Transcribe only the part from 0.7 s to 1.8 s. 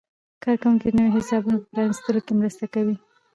د نویو حسابونو په